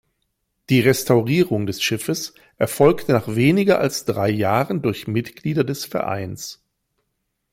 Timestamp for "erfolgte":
2.57-3.11